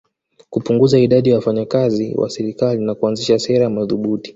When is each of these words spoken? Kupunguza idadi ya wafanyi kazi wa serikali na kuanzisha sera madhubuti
Kupunguza 0.49 0.97
idadi 0.99 1.29
ya 1.29 1.35
wafanyi 1.35 1.65
kazi 1.65 2.13
wa 2.17 2.29
serikali 2.29 2.85
na 2.85 2.95
kuanzisha 2.95 3.39
sera 3.39 3.69
madhubuti 3.69 4.29